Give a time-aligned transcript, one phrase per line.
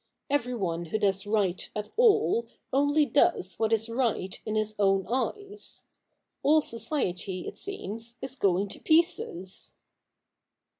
[0.31, 5.05] Every one who does right at all only does what is right in his own
[5.05, 5.83] eyes.
[6.41, 9.75] All society, it seems, is going to pieces.'